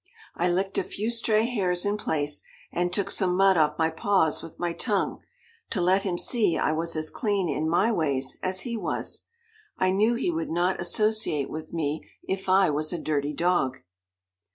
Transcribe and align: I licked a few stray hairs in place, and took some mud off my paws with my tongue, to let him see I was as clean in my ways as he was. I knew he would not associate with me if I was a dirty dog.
I 0.33 0.49
licked 0.49 0.79
a 0.79 0.83
few 0.83 1.11
stray 1.11 1.45
hairs 1.45 1.85
in 1.85 1.95
place, 1.95 2.41
and 2.71 2.91
took 2.91 3.11
some 3.11 3.37
mud 3.37 3.55
off 3.55 3.77
my 3.77 3.91
paws 3.91 4.41
with 4.41 4.57
my 4.57 4.73
tongue, 4.73 5.21
to 5.69 5.79
let 5.79 6.01
him 6.01 6.17
see 6.17 6.57
I 6.57 6.71
was 6.71 6.95
as 6.95 7.11
clean 7.11 7.47
in 7.47 7.69
my 7.69 7.91
ways 7.91 8.39
as 8.41 8.61
he 8.61 8.75
was. 8.75 9.27
I 9.77 9.91
knew 9.91 10.15
he 10.15 10.31
would 10.31 10.49
not 10.49 10.81
associate 10.81 11.51
with 11.51 11.71
me 11.71 12.09
if 12.23 12.49
I 12.49 12.67
was 12.71 12.91
a 12.91 12.97
dirty 12.97 13.35
dog. 13.35 13.77